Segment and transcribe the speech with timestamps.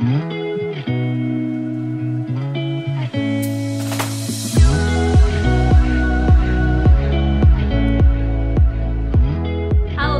[0.00, 0.16] Hello，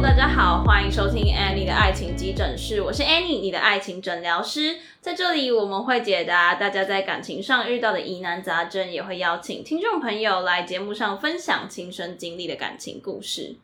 [0.02, 4.76] 大家好，欢迎收听 Annie 的爱情急诊室，我是 Annie，你的爱情诊疗师。
[5.00, 13.56] 在这里，我们会解答大家在感情上遇到的疑难杂症，也会邀请听众朋友来节目上分享亲身经历的感情故事。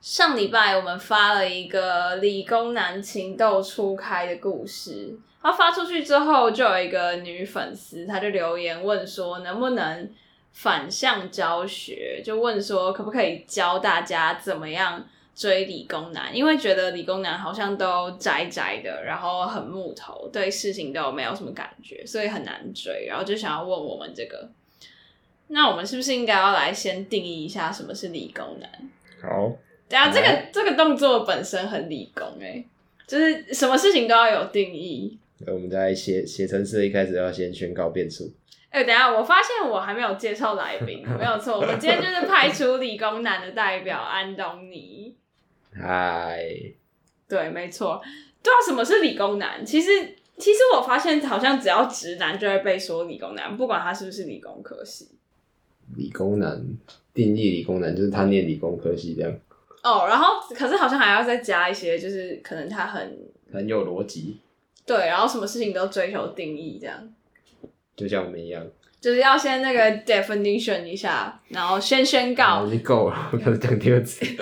[0.00, 10.10] 上礼拜我们发了一个理工男情窦初开的故事，他发出去之后，就有一个女粉丝，她就留言问说，能不能
[10.52, 15.06] 反向教学，就问说可不可以教大家怎么样。
[15.36, 23.04] 追理工男，因为觉得理工男好像都宅宅的，然后很木头，对事情都没有什么感觉，所以很难追。
[23.06, 24.48] 然后就想要问我们这个，
[25.48, 28.70] 那我们是不是应该要来先定义一下什么是理工男？
[29.20, 29.52] 好，
[29.90, 32.66] 等下这个这个动作本身很理工诶、欸，
[33.06, 35.18] 就是什么事情都要有定义。
[35.38, 38.32] 那我们在写写程式一开始要先宣告变数。
[38.70, 45.16] 哎、欸，等下我发现我还没有介绍来宾，没有错，我们今天就是派出理工男的代表安东尼。
[45.74, 46.42] 嗨，
[47.28, 48.02] 对，没错，
[48.42, 49.64] 对啊，什么是理工男？
[49.64, 49.90] 其实，
[50.36, 55.08] 其实我发现好像只要直男就会被说理工男，不管他是不是理工科系。
[55.96, 56.62] 理工男
[57.14, 59.32] 定义理工男就是他念理工科系这样。
[59.82, 63.18] 哦，然后可是好像还要再加一些，就是可能他很
[63.52, 64.40] 很有逻辑。
[64.86, 66.96] 对，然后什么事情都追求定义这样。
[67.96, 68.64] 就像我们一样。
[68.98, 72.64] 就是要先那个 definition 一下，然后先宣告。
[72.66, 74.24] 已经够了，我开始讲第二次。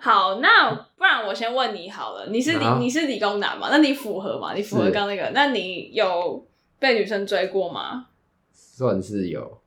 [0.00, 3.68] 好，那不然我先问你好了，你是理你是理工男嘛？
[3.70, 4.54] 那你符合吗？
[4.54, 5.30] 你符合刚那个？
[5.34, 6.46] 那你有
[6.78, 8.06] 被女生追过吗？
[8.52, 9.60] 算是有。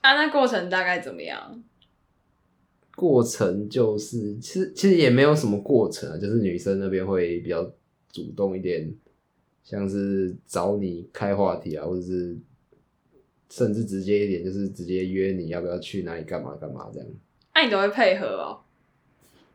[0.00, 1.62] 啊，那过程大概怎么样？
[2.98, 7.62] 过程就是，其实其实也没有什么过程啊，就是女生那边会比较
[8.10, 8.92] 主动一点。
[9.62, 12.34] 像是找你开话题啊，或者是
[13.50, 17.06] 甚至直接一点，就是直接约你要不要去哪里干嘛干嘛这样。
[17.54, 18.58] 那、啊、你都会配合哦？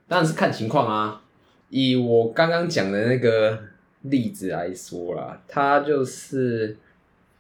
[0.07, 1.25] 当然是看情况啊。
[1.69, 3.59] 以我刚刚讲的那个
[4.03, 6.77] 例子来说啦，他就是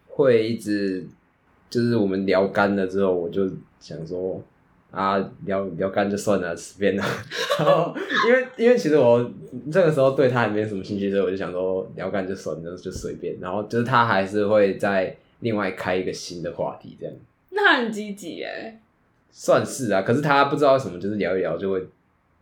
[0.07, 1.05] 会一直，
[1.69, 3.47] 就是我们聊干了之后，我就
[3.79, 4.43] 想说。
[4.93, 7.03] 啊，聊聊干就算了，随便了。
[7.57, 7.95] 然后，
[8.27, 9.27] 因为因为其实我
[9.71, 13.35] 这个时候对他也没什么兴趣，所以我就想说聊干就算了，就随便。
[13.41, 17.15] 然后就是他还是会再另外开一个新的话题，这样。
[17.49, 18.77] 那很积极耶。
[19.31, 21.83] 算是啊，可是他不知道为什么，就是聊一聊就会，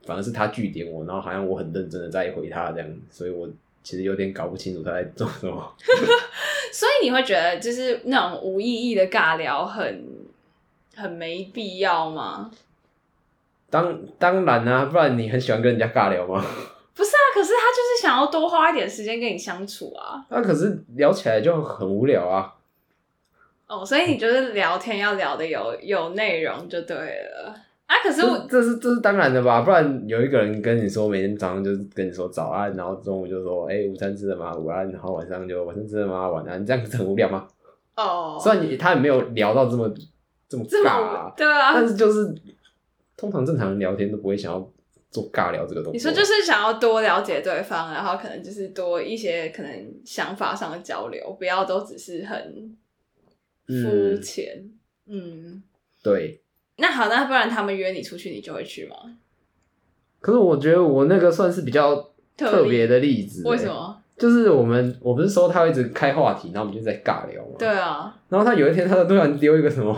[0.05, 3.47] 反而是他句点我，然后好像我很认真的在回他这样，所以我
[3.81, 5.73] 其实有点搞不清楚他在做什么。
[6.73, 10.19] 所以你会觉得就是那种无意义的尬聊很。
[11.01, 12.51] 很没必要吗？
[13.69, 16.41] 当当然啊，不然你很喜欢跟人家尬聊吗？
[16.93, 20.23] 不是啊，可是他就是想要多花一点时间跟你相处啊。
[20.29, 22.53] 那、啊、可是聊起来就很无聊啊。
[23.67, 27.95] 哦，所以你就是聊天要聊的有有内容就对了啊。
[28.03, 29.61] 可是我这是这是当然的吧？
[29.61, 34.53] 不然有一个人跟你说每天早上就是跟你说早安，然后中午就说哎、欸、午餐吃了吗？
[34.53, 36.27] 午安，然后晚上就晚上吃了吗？
[36.27, 37.47] 晚安，这样子很无聊吗？
[37.95, 39.89] 哦，虽然你他也没有聊到这么。
[40.51, 42.35] 这么尬啊，对啊，但是就是
[43.15, 44.71] 通常正常人聊天都不会想要
[45.09, 45.97] 做尬聊这个东西。
[45.97, 52.77] 你说就是想要多了解对方，然后可能就是多一些可能想法上的交流，不要都只是很
[53.67, 54.61] 肤浅。
[55.07, 55.63] 嗯，嗯
[56.03, 56.41] 对。
[56.77, 58.95] 那好，那不然他们约你出去，你就会去吗？
[60.19, 63.47] 可是我觉得我那个算是比较特别的例子。
[63.47, 63.97] 为什么？
[64.17, 67.55] 就是我们我不是说他会一直开话题，然后我们就在尬聊嘛。
[67.57, 68.15] 对啊。
[68.29, 69.95] 然后他有一天，他就突然丢一个什么？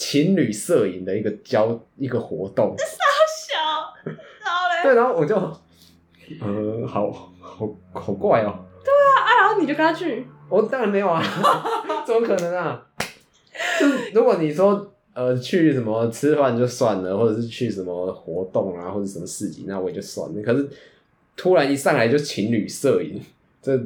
[0.00, 2.90] 情侣摄影的一个交一个活动，这好
[3.36, 4.12] 小，
[4.42, 5.36] 然后嘞，对，然后我就，
[6.40, 11.22] 呃，好好好怪哦，对啊，啊，然后你就跟他去，我当然没有啊，
[12.06, 12.82] 怎么可能啊？
[13.78, 20.42] 就是如果你说呃去什么吃饭就算了，或者是去什么活动啊，或者什么市集，那我也就算了。
[20.42, 20.66] 可是
[21.36, 23.20] 突然一上来就情侣摄影，
[23.60, 23.78] 这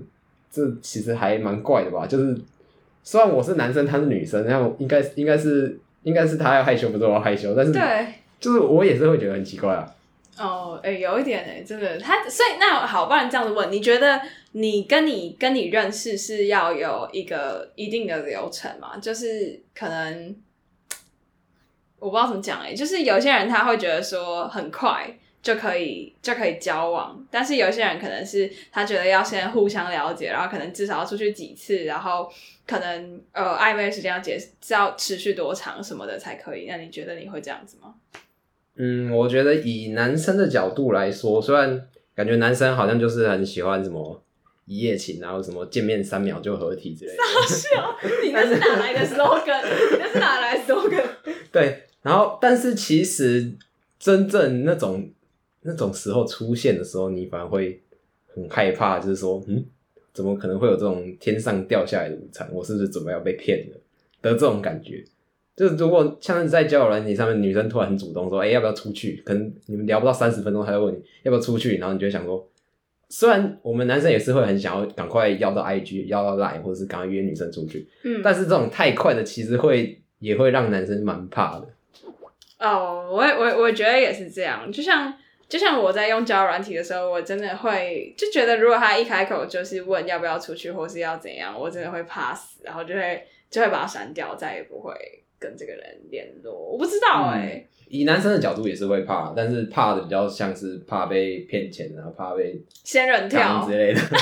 [0.48, 2.06] 这其实还蛮怪的吧？
[2.06, 2.38] 就是
[3.02, 5.80] 虽然我是男生，他是女生，然后应该应该是。
[6.04, 8.06] 应该是他要害羞，不是我要害羞，但是对，
[8.38, 9.92] 就是我也是会觉得很奇怪啊。
[10.38, 14.20] 哦，哎、欸，有一点哎、欸，真的，他所以那好，不然这样子问，你觉得
[14.52, 18.96] 你跟你跟你认识是要有一个一定的流程吗？
[18.98, 20.36] 就是可能
[21.98, 25.18] 我不知道怎么讲哎、欸，就是有些人他会觉得说很快。
[25.44, 32.26] 就可以就可以交往，但是有些人可能是他觉得要先互相了解，然后可能至少要出去几次，然后
[32.66, 34.38] 可能呃暧昧的时间要结
[34.70, 36.66] 要持续多长什么的才可以。
[36.66, 37.94] 那你觉得你会这样子吗？
[38.76, 44.22] 嗯，我觉得以男生的角度来说，虽然感觉男生好像就是很喜欢什么
[44.64, 47.18] 一夜情，然后什么见面三秒就合体之类的。
[47.46, 49.60] 傻笑，你那是哪来的 slogan？
[49.92, 51.04] 你那是哪来的 slogan？
[51.52, 53.52] 对，然后但是其实
[53.98, 55.10] 真正那种
[55.64, 57.82] 那种时候出现的时候，你反而会
[58.26, 59.64] 很害怕，就是说，嗯，
[60.12, 62.48] 怎么可能会有这种天上掉下来的午餐？
[62.52, 63.80] 我是不是准备要被骗了？
[64.22, 65.04] 的这种感觉。
[65.56, 72.44] 就是如果像是在交友软件上面，女生突然很主动说：“哎、欸，要不要出去？”可能你们聊不到三十分钟，她就问你要不要出去，然后你就想说，
[73.08, 81.68] 虽然我们男生也是会很想要赶快要到 IG，要到 Line，或者是赶快约女生出去，嗯，但是这种太快的其实会也会让男生蛮怕的。
[82.58, 85.14] 哦，我我我觉得也是这样，就像
[85.48, 94.92] 就像我在用交友软体的时候，我真的会就觉得，如果他一开口就是问要不要出去，或是要怎样，我真的会怕死，然后就会就会把他删掉，再也不会。
[95.36, 97.86] 跟这个人联络，我不知道哎、欸嗯。
[97.88, 104.00] 以男生的角度也是会怕，但是怕的比较像是怕被骗钱啊，怕被仙人跳之类的。
[104.08, 104.16] 怕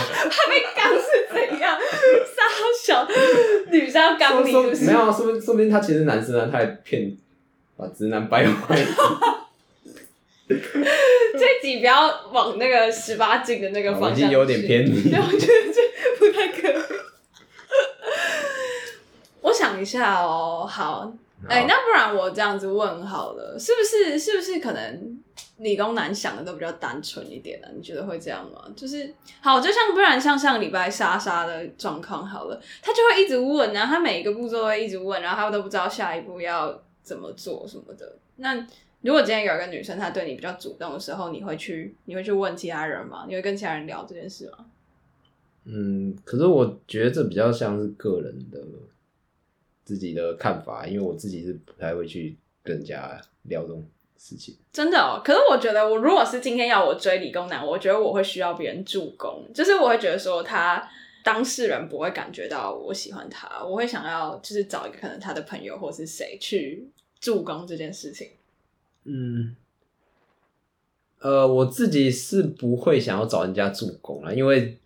[0.50, 1.78] 被刚是怎样？
[2.26, 2.42] 杀
[2.82, 3.06] 小
[3.70, 4.86] 女生要刚你是不是？
[4.86, 7.16] 没有啊，说不说不定他其实男生啊，他还骗
[7.76, 8.74] 把直男掰坏。
[11.38, 15.10] 这集不要往那个十八禁的那个方向，已经有点偏离。
[15.10, 15.80] 对，我觉得这
[16.18, 16.72] 不太可以。
[19.42, 21.12] 我想一下哦，好，
[21.48, 24.18] 哎、欸，那不然我这样子问好了，是不是？
[24.18, 25.18] 是不是可能
[25.58, 27.70] 理工男想的都比较单纯一点呢、啊？
[27.74, 28.64] 你觉得会这样吗？
[28.76, 38.16] 就是好，就像不然像上礼拜莎莎的状况好了，他就会一直问，然后他每一个步骤都会一直问，然后他都不知道下一步要怎么做什么的。
[38.36, 38.64] 那
[39.02, 43.26] 如果今天有一个女生，她对你比较主动的时候，你会去你会去问其他人吗？
[43.28, 44.66] 你会跟其他人聊这件事吗？
[45.64, 48.58] 嗯，可是我觉得这比较像是个人的。
[49.84, 53.84] 自己的看法，因为我自己是不太会去跟人家聊这种
[54.16, 54.56] 事情。
[54.72, 60.88] 真的哦，可是我觉得，我如果是今天要我追理工男，我觉得我会需要别人助攻，就是我会觉得说他
[61.24, 66.88] 当事人不会感觉到我喜欢他，我会想要就是找一个可能他的朋友或是谁去
[67.20, 68.30] 助攻这件事情。
[69.04, 69.56] 嗯，
[71.20, 74.78] 呃，我自己是不会想要找人家助攻啦，因为。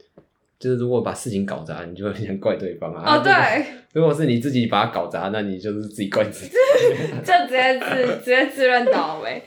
[0.58, 3.16] 就是如果把事情搞砸，你就会很想怪对方啊。
[3.16, 3.30] 哦，对。
[3.92, 6.52] 如果是你自己把它搞砸，那你就是自己怪自己。
[7.22, 9.42] 就直接自直接自认倒霉，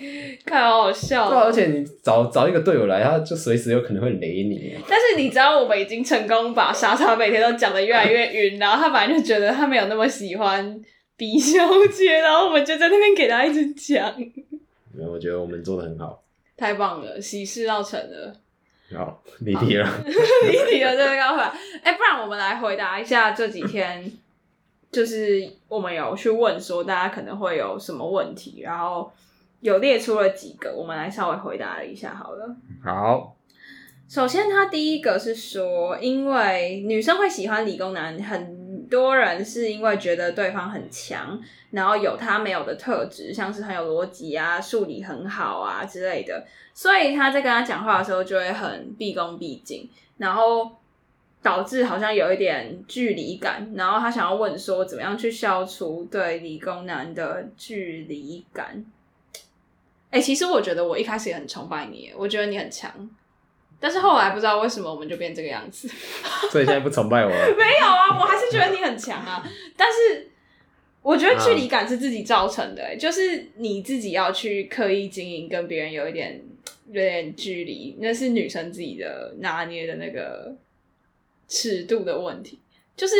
[0.46, 1.28] 看好好笑。
[1.28, 4.76] 对，而且你找找一个队友来，他就随时有可能会雷你。
[4.88, 10.80] 但是你知道，我们已经成功把莎莎每天都讲的越来越晕，然后他本来就觉得他没有那么喜欢
[11.18, 11.58] 比小
[11.92, 14.14] 姐，然后我们就在那边给他一直讲。
[15.00, 16.22] 没有，我觉得我们做的很好。
[16.58, 18.36] 太棒了，喜事要成了。
[18.94, 21.52] 好，离题了， 离题了，这个刚回来。
[21.84, 24.12] 哎，不然我们来回答一下这几天，
[24.92, 29.12] 就是我们有去问说大家可能会有什么问题，然后
[29.62, 32.56] 有列出了几个，我们来稍微回答一下好了。
[32.84, 33.36] 好，
[34.10, 38.59] 首先他第一个是说，因为女生会喜欢理工男，很
[38.90, 41.40] 多人是因为觉得对方很强，
[41.72, 46.46] 然后有他没有的特质，像是很有逻辑啊、数理很好啊之类的。
[46.74, 50.72] 所以他在跟他讲话的时候就会很毕恭毕敬，然后
[51.42, 58.86] 导致好像有一点距离感，然后他想要问说怎么样去消除对理工男的距离感。
[60.12, 62.92] 哎、其实我觉得我一开始也很崇拜你，我觉得你很强，
[63.80, 65.88] 但是后来不知道为什么我们就变这个样子。
[66.52, 67.48] 所以现在不崇拜我了？
[67.58, 69.44] 没有啊，我还是觉得你很强啊，
[69.76, 70.28] 但是。
[71.02, 76.44] 我觉得距离感是自己造成的，欸，就是你自己要去刻意经营，跟别人有一点
[76.92, 80.54] 有点距离，那是女生自己的拿捏的那个
[81.48, 82.60] 尺度的问题。
[82.98, 83.16] 就是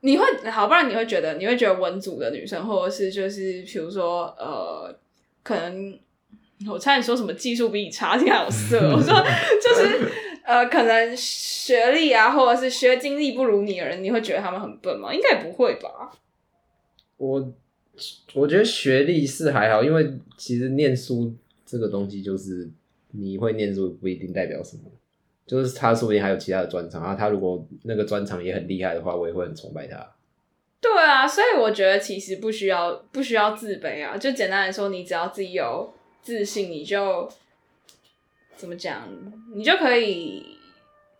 [0.00, 4.96] 你会好，不然你会觉得你会觉得文组的女生，或者是就是比如说呃，
[5.42, 5.98] 可能
[6.70, 8.78] 我差点说什么技术比你差，挺好色。
[8.94, 9.14] 我说
[9.62, 10.10] 就是
[10.44, 11.16] 呃，可能。
[11.62, 15.14] 学历啊，或者是学经历不如你的人，你会觉得他们很笨吗？
[15.14, 16.10] 应该也不会吧。
[17.16, 17.52] 我
[18.34, 21.32] 我觉得学历是还好，因为其实念书
[21.64, 22.68] 这个东西，就是
[23.12, 24.82] 你会念书不一定代表什么，
[25.46, 27.14] 就是他说不定还有其他的专长啊。
[27.14, 30.04] 他如果那个专长也很厉害的话，我也会很崇拜他。
[30.80, 37.30] 对啊，所以我觉得其实不需要不需要自卑啊，就简单来说，你只要自己有自信，你就
[38.56, 39.08] 怎么讲，
[39.54, 40.58] 你就可以。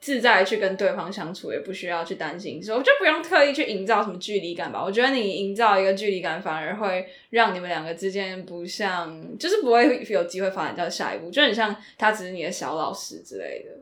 [0.02, 4.82] 自在去跟对方相处，也不需要去担心说，我就不用特意去营造什么距离感吧。
[4.82, 13.78] 我觉得你营造一个距离感，反而会让你们两个之间不像，就是不会有机会发展到下一步，就很像他只是你的小老师之类的。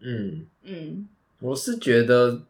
[0.00, 1.08] 嗯嗯，
[1.40, 2.42] 我是觉得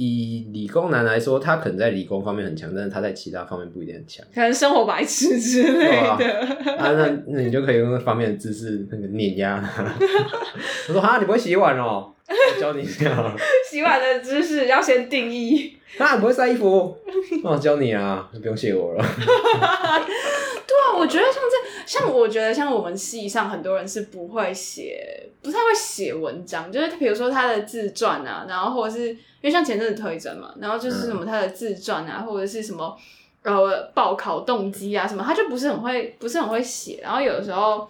[0.00, 6.28] 以理工男来说，他可能在理工方面很强，但是他在其他方面不一定很强，可能生活白痴之类的。
[6.78, 9.82] 啊，那那你就可以用那方面的知识那个碾压他。
[10.88, 12.12] 我说哈，你不会洗碗哦？
[12.28, 13.34] 我教你一下。
[13.68, 15.76] 洗碗的知识要先定义。
[15.98, 16.96] 啊，你不会晒衣服？
[17.42, 19.02] 那我教你啊，不用谢我了。
[19.16, 32.94] 对啊，我觉得像这，像我觉得像我们系上很多人是不会写，不太会写文章，就是比如说他的自传啊，然后或者是因为像前阵子推甄嘛，然后就是什么他的自传啊，嗯、或者是什么
[33.42, 37.00] 呃报考动机啊什么，他就不是很会，不是很会写。
[37.02, 37.88] 然后有的时候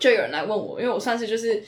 [0.00, 1.62] 就有人来问我，因为我算是就是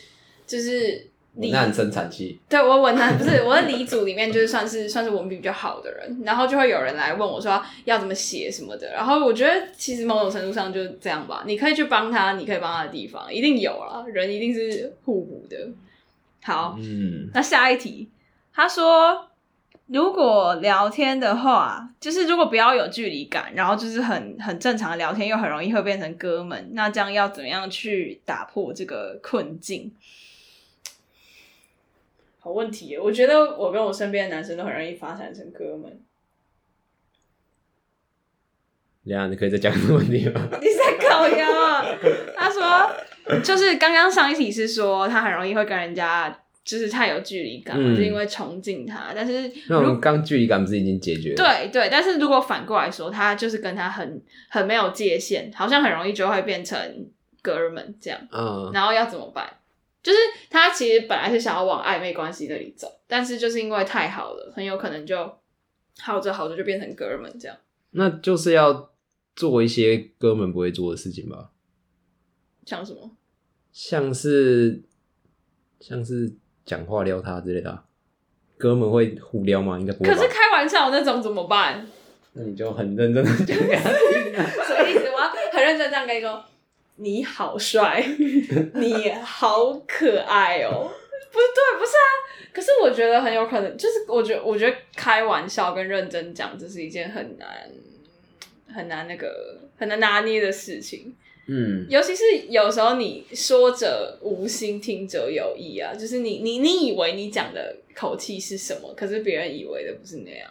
[0.46, 1.13] 就是。
[1.36, 15.56] 文案生产期，对，我文案不是我的理组里面就是算是算是文笔比较好的人，然后就会有人来问我说要怎么写什么的，然后我觉得其实某种程度上就是这样吧，你可以去帮他，你可以帮他的地方一定有啦，人一定是互补的。
[16.44, 18.08] 好，嗯，那下一题，
[18.54, 19.26] 他说
[19.86, 29.90] 如果聊天的话，就是如果不要有距离感，然后就是很很正常的聊天，又很容易会变成哥们，那这样要怎么样去打破这个困境？
[32.44, 35.98] 好问题耶，我觉得我跟我身边的男生都很容易发展成哥们。
[39.04, 40.46] 呀，你可以再讲个问题吗？
[40.60, 41.98] 你在搞呀？
[42.36, 49.12] 他说，就是刚刚上一题是说他很容易会跟人家就是太有距离感，嗯、是因为崇敬他。
[49.14, 51.36] 但是那种刚距离感不是已经解决了？
[51.36, 56.78] 对对，但是如果反过来说，他就是跟他很很没有界限，好像很容易就会变成
[57.40, 58.20] 哥们这样。
[58.30, 59.48] 嗯，然后要怎么办？
[60.04, 60.18] 就是
[60.50, 65.16] 他其实本来是想要往暧昧关系那里走，但是就是因为太好了，很有可能就
[65.98, 67.56] 好着好着就变成哥们这样。
[67.92, 68.90] 那就是要
[69.34, 71.50] 做一些哥们不会做的事情吧？
[72.66, 73.10] 像什么？
[73.72, 74.82] 像是
[75.80, 76.32] 像是
[76.64, 77.84] 讲话撩他之类的啊。
[78.58, 79.78] 哥们会互撩吗？
[79.80, 80.10] 应该不会。
[80.10, 81.86] 可是开玩笑那种怎么办？
[82.34, 84.44] 那你就很认真的讲给他听啊。
[84.66, 85.08] 什么意思？
[85.10, 86.44] 我要很认真这样跟你说。
[86.96, 88.02] 你好帅，
[88.74, 90.90] 你好可爱哦、喔！
[91.32, 92.08] 不是对，不是啊。
[92.52, 97.68] 可是我觉得很有可能，就是我觉得，我觉得开玩笑跟认真讲，这是一件很难、
[98.72, 101.14] 很难那个很难拿捏的事情。
[101.46, 105.92] 嗯，尤其是有时候你说者无心，听者有意啊。
[105.92, 110.48] 就是你你你以为你讲的口气是什么，可是别人以为的不是那样。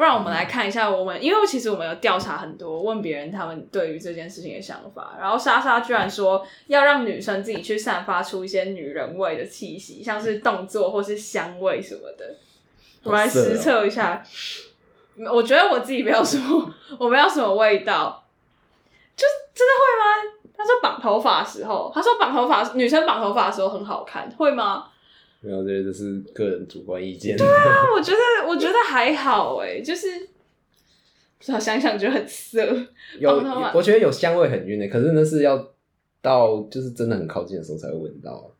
[0.00, 5.14] 不然我们来看一下，我们因为其实我们有调查很多，问别人他们对于这件事情的想法。
[5.20, 12.34] 然后莎莎居然说要让女生自己去散发出一些女人味的气息，像是动作或是香味什么的。
[13.02, 14.24] 我来实测一下。
[15.18, 18.24] 哦、我觉得我自己没有什么，我没有什么味道，
[19.14, 20.54] 就真的会吗？
[20.56, 24.86] 他说绑头发的时候，他说绑头发女生绑头发的时候很好看，会吗？
[25.42, 27.36] 没有，这这是个人主观意见。
[27.36, 30.06] 对啊，我觉得我觉得还好哎，就是，
[31.38, 32.62] 不想想就很色。
[33.18, 33.30] 有，
[33.74, 35.72] 我觉得有香味很晕的，可是那是要
[36.20, 38.54] 到就是真的很靠近的时候才会闻到。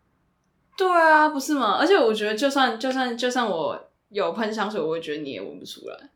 [0.79, 1.77] 对啊，不是吗？
[1.79, 6.11] 而且我觉得就算就算就算我有喷香水，我会觉得你也闻不出来。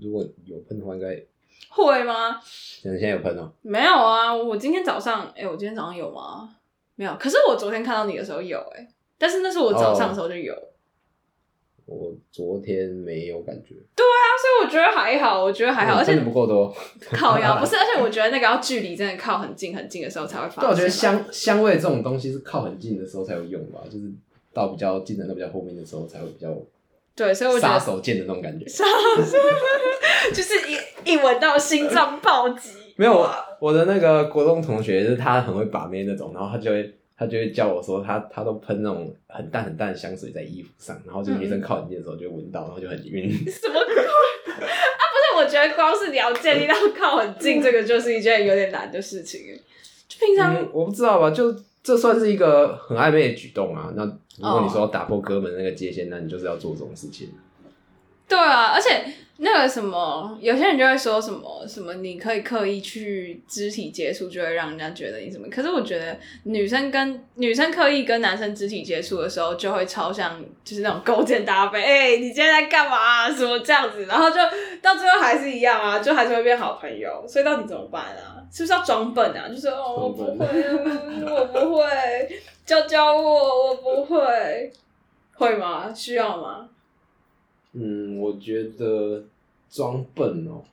[0.00, 1.22] 如果有喷的话，应该
[1.68, 2.40] 会吗？
[2.42, 3.52] 现在现在有喷哦？
[3.60, 6.56] 没有啊，我今天早上，哎，我今天早上有吗？
[6.94, 7.14] 没有。
[7.20, 8.88] 可是我昨天看到你的时候有哎。
[9.18, 10.58] 但是那是我早上的时候就有，哦，
[11.86, 13.74] 我昨天没有感觉。
[13.94, 16.74] 对啊，所以我觉得还好，我觉得还好，而且真的不够多。
[17.12, 20.62] 靠腰 不是，而且我觉得那个要距离真的靠很近很近的时候才会发。
[20.62, 24.12] 对，我觉得香香味这种东西是靠很近的时候才有用吧，就是
[24.52, 26.52] 到比较近的、到比较后面的时候才会比较。
[27.14, 29.38] 对，所以我觉得杀手锏的那种感觉，杀手
[30.34, 32.72] 就是一一闻到心脏暴击。
[32.96, 33.30] 没有我
[33.60, 36.94] 我的那个国中同学，就是他很会把妹那种，然后他就会。
[37.18, 43.30] 他就会叫我说他，他他都喷那种很淡很淡的香水在衣服上，然后就女生靠很近的时候就闻到，然后就很晕。
[43.48, 43.94] 什么鬼？
[44.54, 49.40] 啊，不是，我觉得光是你要建立到靠很近，这个就是一件有点难的事情。
[50.08, 53.92] 就平常、嗯、我不知道吧，就这算是一个很暧昧的举动啊。
[53.96, 57.30] 那如果你说要打破哥们那个界限，那你就是要做这种事情。
[58.28, 59.04] 对啊，而且。
[59.38, 65.46] 那个什么，有些人就会说什么什么，你可以刻意去肢体接触，就会让人家觉得你什么。
[65.50, 73.30] 可是我觉得女生跟女生刻意跟男生肢体接触的时候，就会超像就是那种勾肩搭背，哎、欸，你今天在干嘛、啊？
[73.30, 74.36] 什么这样子，然后就
[74.80, 77.24] 到最后还是一样啊， 就还是会变好朋友。
[77.28, 78.40] 所以到底怎么办啊？
[78.50, 79.48] 是不是要装笨啊？
[79.48, 80.46] 就是哦，我不会，
[81.26, 81.84] 我不会，
[82.64, 84.72] 教教我，我不会，
[85.34, 85.92] 会吗？
[85.92, 86.68] 需要吗？
[87.78, 89.24] 嗯，我觉得
[89.70, 90.64] 装笨哦。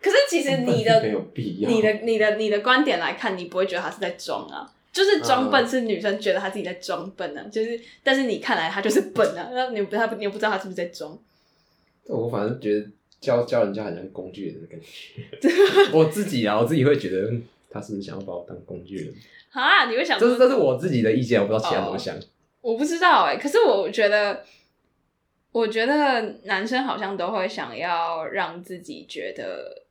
[0.00, 1.68] 可是其实你的没有必要。
[1.68, 4.70] 你的、你的、你的观点来看，你不会觉得他是在装啊？
[4.92, 11.18] 就是装笨是女生觉得她自己在装笨啊，就是但是你看来她就是笨啊，那你不她你又不知道她是不是在装。
[12.06, 12.86] 我反正觉得
[13.20, 15.90] 教教人家好像工具人的感觉。
[15.92, 17.28] 我自己啊，我自己会觉得
[17.68, 19.12] 他是不是想要把我当工具人
[19.50, 19.90] 啊？
[19.90, 20.16] 你会想？
[20.16, 22.16] 这是这是我自己的意见，我不知道其他人怎么想。
[22.16, 22.20] 哦、
[22.60, 24.44] 我不知道哎、欸，可是我觉得，
[25.54, 29.84] 我觉得男生好像都会想要让自己觉得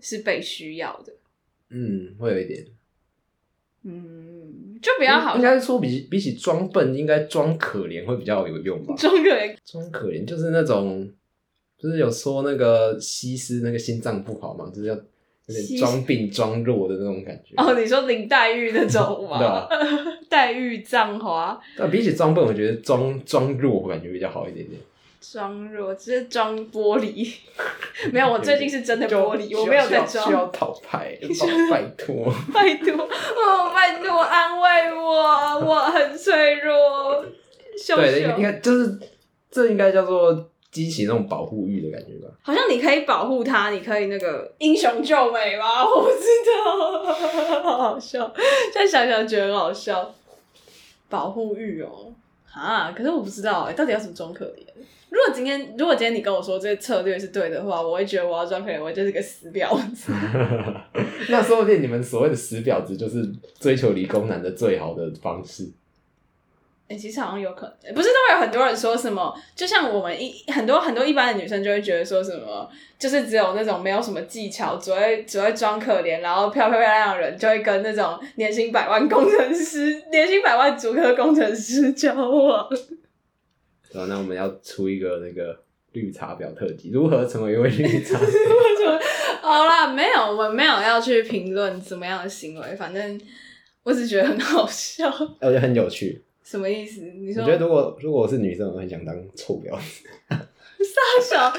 [0.00, 1.12] 是被需要的。
[1.70, 2.66] 嗯，会有一点。
[3.84, 5.36] 嗯，就比较好。
[5.36, 8.92] 应该是说比比起装笨，应该装可怜会比较有用吧？
[8.98, 11.08] 装可怜，装可怜就是那种，
[11.78, 17.54] 就是有说那个西施那个心脏不好嘛，就是要有点装病装弱的那种感觉。
[17.56, 19.38] 哦，你说林黛玉那种 吗？
[19.70, 19.78] 对
[20.28, 21.58] 黛玉葬花。
[21.76, 24.78] 但比起装笨，我觉得装装弱感觉比较好一点点。
[25.20, 27.34] 装弱，只是装玻璃。
[28.12, 30.26] 没有，我最近是真的玻璃，我没有在装。
[30.26, 31.18] 需要讨牌，
[31.70, 35.12] 拜托，拜托，哦，拜托安慰我，
[35.60, 37.24] 我很脆弱。
[37.76, 38.98] 秀秀对，应该就是
[39.50, 42.28] 这应该叫做激起那种保护欲的感觉吧？
[42.42, 45.84] 好像你可以保护他，你可以那个英雄救美吧？
[45.84, 48.32] 我不知道，好好笑，
[48.72, 50.14] 现在想想觉得很好笑。
[51.08, 52.12] 保护欲哦，
[52.52, 54.66] 啊，可是我不知道哎，到底要怎么装可怜？
[55.10, 60.12] 如果今天，如果今天你跟我说这个策略是对的话，我会觉得我要装可怜，我就是个死婊子。
[61.30, 63.26] 那说不定你们所谓的死婊子，就是
[63.58, 65.70] 追求理工男的最好的方式。
[66.88, 69.34] 哎、欸，其实好像有可能，不是都会有很多人说什么？
[69.54, 72.66] 就像我们一很多很多一般的女生就会觉得说什么，
[72.98, 82.66] 就是只有那种没有什么技巧，只会只会装可怜，然后漂漂亮亮的人就会跟那种年薪百万工程师、年薪百万主科工程师交往。
[83.92, 85.58] 对，那我们要出一个那个
[85.92, 88.18] 绿茶婊特辑，如何成为一位绿 茶？
[89.40, 93.20] 好啦，没有，我们没有要去评论怎么样的行为，反正
[93.82, 96.22] 我只觉得很好笑，而且很有趣。
[96.44, 97.00] 什么意思？
[97.02, 97.42] 你说？
[97.42, 100.08] 我觉得如果如果我是女生，我很想当臭婊子。
[100.28, 101.52] 傻小，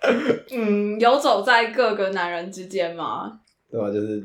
[0.00, 0.10] 但
[0.52, 3.40] 嗯，游走在各个男人之间吗？
[3.70, 4.20] 对啊，就是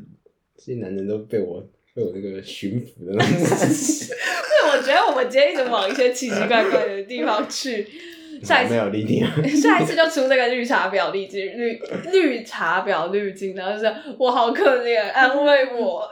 [0.56, 1.64] 这些男人都被我。
[1.96, 4.06] 会有那个巡抚的那种感觉。
[4.12, 7.88] 对，我觉得我们今天一直往一些奇奇怪怪的地方去。
[8.44, 8.74] 下一次。
[9.56, 11.80] 下一次就出那个绿茶婊滤镜，绿
[12.12, 16.06] 绿茶婊滤镜，然后就是我好可怜，安慰我。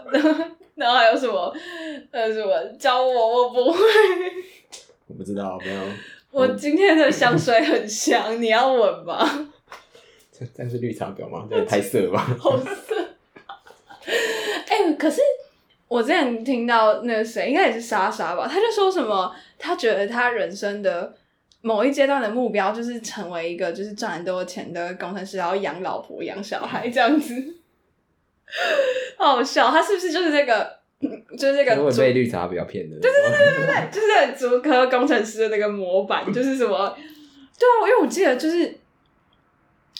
[0.75, 1.55] 然后还有什么？
[2.11, 3.43] 呃，什么教我？
[3.43, 3.79] 我不会。
[5.07, 5.83] 我不知道，没有。
[6.31, 9.53] 我今天的香水很香，你要闻吗？
[10.33, 11.47] 这这是绿茶婊吗？
[11.51, 12.35] 这也太色了吧！
[12.41, 12.97] 好色。
[14.07, 15.21] 哎、欸，可是。
[15.95, 21.15] 我之前听到那个谁，应该也是莎莎吧，他就说什么，他觉得他人生的
[21.61, 27.33] 某一阶段的目标就是成为一个就是赚很多钱的工程师，然后养老婆、养小孩这样子，
[29.17, 29.71] 好笑。
[29.71, 30.69] 他是不是就是这个，
[31.39, 32.99] 就是这个会被绿茶婊骗的？
[32.99, 36.97] 对对对对对对，就是那个竹科工程师的那个模板，就是什么？
[37.57, 38.67] 对啊，因为我记得就是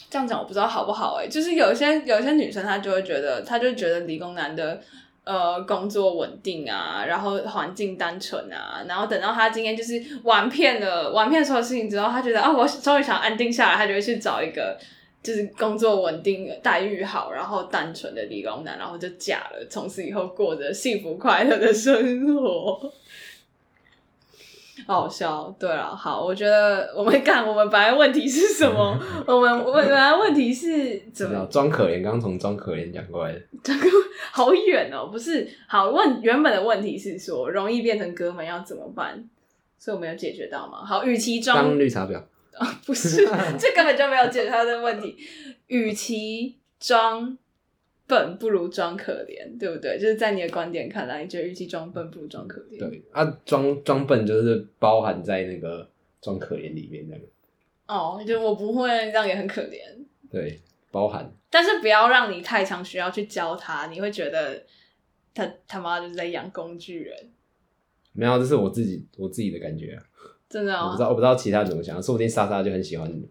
[0.09, 4.81] 这样讲，我不知道好不好哎、就是有些有些女生，她就会觉得，她就觉得理工男的。
[5.25, 14.77] 呃，工作稳定啊，然后环境单纯啊，然后等到他今天就是玩遍了玩遍所有事情之后，他觉得啊，我终于想安定下来，他就会去找一个
[15.23, 22.91] 就是工作稳定、待遇好，然后单纯的理工男，然后就嫁了，从此以后过着幸福快乐的生活。
[24.85, 28.99] 好笑，对了，好，我觉得我们 看我们本来问题是什么？
[29.25, 32.03] 我们问本来问题是怎么装可怜？
[32.03, 33.77] 刚刚从装可怜讲过来的，装
[34.31, 35.47] 好远哦，不是？
[35.67, 39.27] 好问原本的问题是说容易变成哥们要怎么办？
[39.77, 40.83] 所以我没有解决到吗？
[40.85, 42.15] 好，与其装当绿茶婊
[42.57, 43.25] 啊，不是，
[43.57, 45.15] 这根本就没有解决他的问题。
[45.67, 47.37] 与其装。
[48.07, 49.97] 笨不如装可怜，对不对？
[49.99, 52.77] 就是在你的观点看来，你觉得与其装笨不如装可怜。
[52.77, 55.89] 对啊，装装笨就是包含在那个
[56.21, 57.25] 装可怜里面那个。
[57.87, 59.79] 哦，就我不会，这样也很可怜。
[60.29, 60.59] 对，
[60.91, 61.31] 包含。
[61.49, 64.63] 但是不要让你太常需要去教他，你会觉得
[65.33, 67.31] 他他妈就是在养工具人。
[68.13, 70.03] 没有，这是我自己我自己的感觉啊。
[70.47, 70.85] 真的哦。
[70.85, 73.27] 我不知道，我不知道其他怎么想，说不定莎莎就很喜欢你。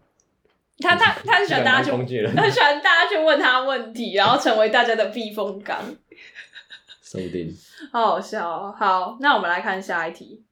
[0.79, 1.91] 他他他很喜欢大家去，
[2.35, 5.81] 他很喜欢大家去问他问题， 然后成为大家的避风港。
[7.03, 7.57] 说不定，
[7.93, 8.75] 好好笑哦。
[8.77, 10.43] 好，那我们来看下一题。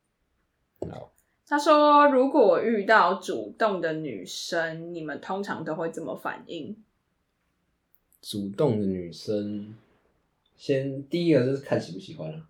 [0.80, 1.12] 好，
[1.48, 6.76] 他说：“如果遇到主动的女生，你们通常都会怎么反应？”
[8.22, 9.74] 主动的女生，
[10.56, 12.46] 先第一个就是看喜不喜欢啊。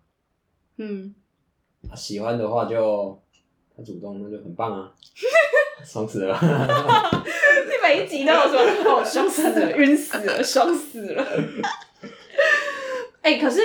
[0.77, 1.15] 嗯，
[1.95, 3.19] 喜欢的话就
[3.75, 4.93] 他主动，那就很棒啊。
[5.83, 6.37] 爽死了！
[7.83, 11.23] 每一集都有说哦，爽死了，晕死了，爽死了。
[13.21, 13.59] 哎、可是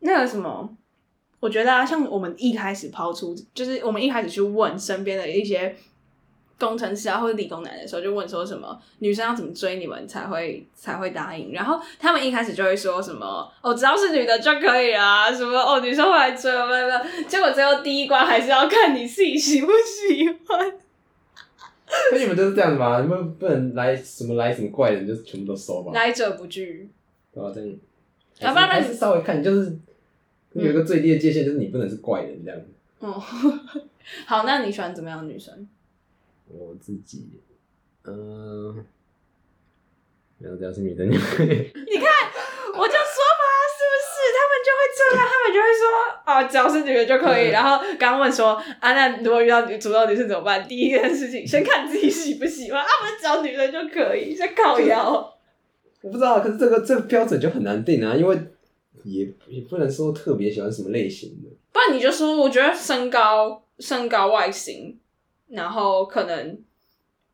[0.00, 0.76] 那个什么，
[1.40, 5.74] 我觉得啊，像我们一开始抛出，就是我们一开始去问身边的一些。
[6.60, 11.52] 工程师啊，或者理工男的时候，就问说什么女生要怎么追你们才会才会答应？
[11.52, 17.28] 然后他们一开始就会说什么哦，只要是女的就可以啊，什么哦，女生会来追我们，没有没有。
[17.28, 20.72] 结果最后第一关还是要看你自己喜不喜欢。
[22.12, 23.00] 那你们就是这样子吗？
[23.00, 25.92] 你们不能来什么来什么怪人，就全部都收吧？
[25.92, 26.88] 来者不拒。
[27.32, 27.70] 对啊，这样。
[28.40, 29.76] 要不然还是稍微看，就是
[30.52, 32.66] 有一个最低的界限，就是你不能是怪人这样子。
[33.00, 33.88] 哦、嗯，
[34.26, 35.68] 好，那你喜欢怎么样的女生？
[36.48, 37.28] 我自己，
[38.04, 38.74] 嗯、呃，
[40.38, 44.14] 然后只要是女的， 你看，我就说嘛，是不是？
[44.36, 47.48] 他们就会这样，他们就会说，啊，只要是女的就可以。
[47.48, 50.66] 然后刚问说，啊，那如果遇到女主动女生怎么办？
[50.66, 52.80] 第一件事情，先看自己喜不喜欢。
[52.80, 55.34] 啊，不是只要女的就可以，先靠腰。
[56.02, 58.38] 我不知道，可是这个这个标准就很难定啊，因为
[59.04, 61.48] 也也不能说特别喜欢什么类型的。
[61.72, 64.98] 不然你就说，我觉得身高、身高、外形。
[65.50, 66.62] 然后可能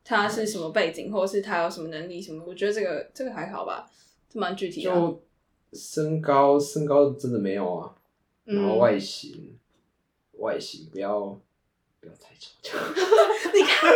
[0.01, 2.41] 他是什么背景，或者是他有什么能力什么？
[2.47, 3.85] 我觉得这个这个还好吧，
[4.29, 4.89] 这蛮具体的。
[4.89, 5.21] 就
[5.73, 7.91] 身高，身高真的没有啊。
[8.45, 9.57] 然后外形，
[10.33, 11.19] 嗯、外形不要
[11.99, 12.77] 不要太丑。
[13.53, 13.91] 你看，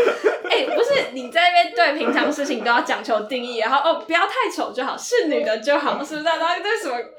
[0.50, 6.24] 哎、欸，不是你在那边对平常事情都要讲求定义，然后哦，不要太丑就好，是女的就好，是不是？
[6.24, 6.98] 然后对什么？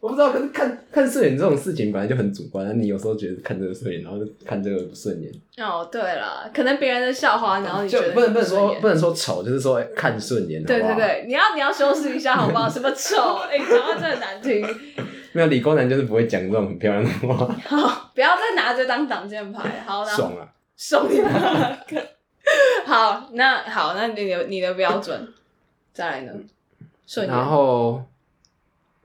[0.00, 2.72] 我不知道，可是看看顺眼这种事情本来就很主观啊。
[2.74, 5.32] 你有时候觉得看这个顺眼，然后就看这个不顺眼。
[5.56, 10.62] 哦，对了，可能别人的笑话，然后你就不能不能说不能说丑，就是说看顺眼。
[10.62, 12.68] 对对对，你要你要修饰一下好不好？
[12.68, 13.36] 什么丑？
[13.50, 14.62] 哎、欸，讲话真的难听。
[15.34, 17.46] 没有理工男就是不会讲这种很漂亮的话。
[17.66, 19.84] 好，不要再拿着当挡箭牌。
[19.86, 20.48] 好，爽啊！
[20.76, 21.78] 爽啊！
[22.86, 25.28] 好，那好，那你的你的标准
[25.92, 26.32] 再来呢？
[27.06, 28.02] 顺，然后。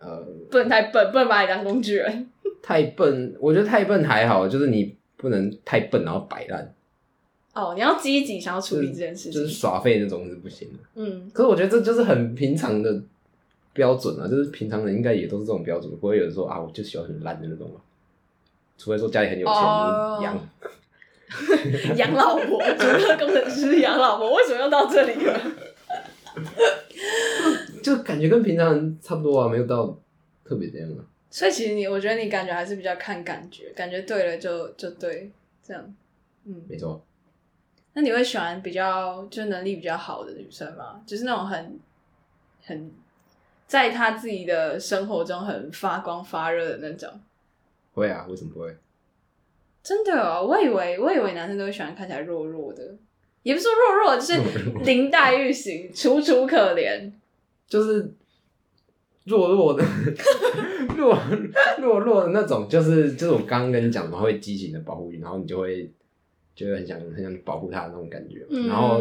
[0.01, 2.29] 呃，不能太笨，不能把你当工具人。
[2.63, 6.73] 太笨，我觉得太笨还好，就是你不能太笨，然后摆烂。
[7.53, 10.79] 哦，你要积极想要处理这件事情，就是、就是耍废那种是不行的。
[10.95, 13.01] 嗯，可是我觉得这就是很平常的
[13.73, 17.71] 标准啊，就是平常人应该也都是这种标准，不会有人说啊，我就喜欢很烂的那种。
[18.77, 19.55] 除非说家里很有钱，
[20.21, 20.39] 养
[21.97, 25.39] 养、 哦、老婆，主要工程师养老婆，为什么要到这里了？
[27.83, 29.97] 就感觉跟平常人差不多啊，没有到
[30.45, 31.03] 特别这样啊。
[31.29, 35.29] 所以其实你，我觉得你感觉还是比较看感觉，感觉对了就就对，
[35.61, 35.95] 这样，
[36.45, 37.03] 嗯，没错。
[37.93, 41.01] 那你会喜欢比较就能力比较好的女生吗？
[41.05, 41.79] 就是那种很
[42.63, 42.91] 很
[43.69, 47.07] 在他自己的生活中很发光发热的那种。
[47.93, 48.75] 会啊，为什么不会？
[49.83, 52.95] 真的哦，我以为我以为男生都会喜欢看起来弱弱的，
[53.43, 54.41] 也不是说弱弱，就是
[54.83, 57.11] 林黛玉型， 楚楚可怜。
[57.67, 58.11] 就是
[59.25, 59.85] 弱弱的
[60.97, 61.15] 弱
[61.79, 65.91] 弱弱的那种，就是就是我刚刚跟你讲的嘛，会激情的保护欲，然后你就会
[66.55, 68.43] 就会很想很想保护他的那种感觉。
[68.49, 68.99] 嗯、然后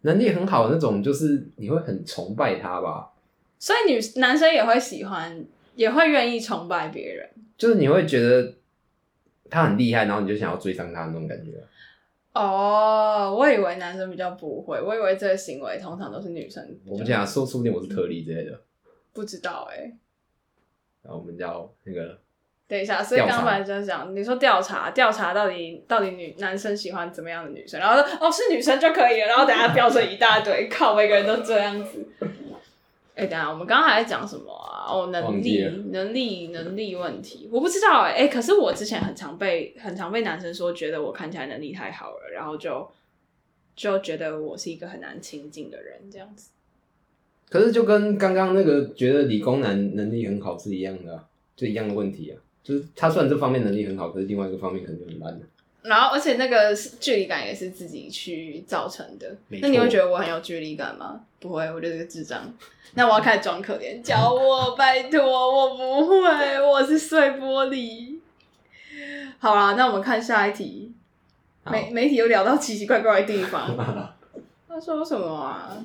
[0.00, 3.12] 能力很好的那种，就是你会很崇拜他吧。
[3.58, 7.28] 所以女男生也会喜欢，也会愿意崇拜别人。
[7.56, 8.54] 就是你会觉得
[9.50, 11.52] 他很厉害，然后你就想要追上他那种感觉。
[12.34, 16.62] 哦，我以为男生比较不会，我以为这个行为通常都是女生。
[16.84, 18.60] 我们讲说，说不定我是特例之类的。
[19.14, 19.96] 不知道哎、欸。
[21.02, 22.18] 然后我们叫那个。
[22.68, 32.04] 等一下，所以刚刚本来就讲，你说调查调查到底到底女男生喜欢怎么样的女生，然后说哦是女生就可以了，然后等下标准一大堆，靠每个人都这样子。
[33.16, 34.84] 哎、欸，等下我们刚刚还在讲什么啊？
[34.92, 38.16] 哦，能力、能力、能力问题，我不知道哎、欸。
[38.16, 42.86] 哎、欸，可是我之前很常被很常被男生说，觉得我看起来能力太好了，然后就
[43.74, 46.50] 就觉得我是一个很难亲近的人，这样子。
[47.48, 51.24] 可是就跟刚刚那个觉得理工男能力很好是一样的、啊，
[51.56, 52.36] 就一样的问题啊。
[52.62, 55.40] 就是他虽然这方面能力很好，可是另外一个方面可能就很烂了。
[55.86, 59.36] 然后，而且那个距离感也是自己去造成的。
[59.48, 61.20] 那你会觉得我很有距离感吗？
[61.38, 62.52] 不会，我就是个智障。
[62.94, 68.18] 那我要开始装可怜，教我，拜托，我不会，我是碎玻璃。
[69.38, 70.92] 好啦，那我们看下一题。
[71.70, 73.76] 媒媒体又聊到奇奇怪怪的地方。
[74.68, 75.84] 他说什么啊？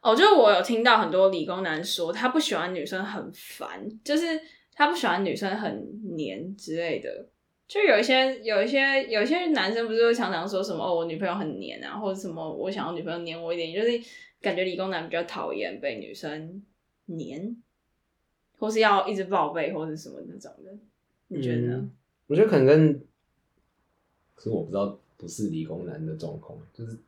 [0.00, 3.68] 哦，就是我有听到很多理工男说，他不喜欢女生很烦，
[4.04, 4.40] 就是
[4.74, 7.26] 他不喜欢女生很黏之类的。
[7.70, 13.96] 就有一些有一些有一些男生不是会常常说什么哦，我女朋友很黏啊，或者什么我想要女朋友黏我一点，就是
[14.40, 16.60] 感觉理工男比较讨厌被女生
[17.06, 17.54] 黏，
[18.58, 20.72] 或是要一直报备或者什么那种的。
[21.28, 21.76] 你觉得呢？
[21.76, 21.90] 嗯，
[22.26, 23.00] 我觉得可能跟，
[24.34, 26.98] 可是我不知道不是理工男的状况，就是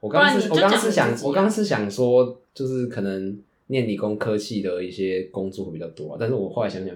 [0.00, 6.94] 我刚是我刚是想我刚是想说，就是可能念理工科系的一些工作会比较多，但是我后来想想。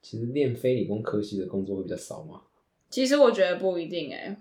[0.00, 2.42] 其实练非理工科系的工作会比较少吗？
[2.90, 4.36] 其实我觉得不一定哎、欸。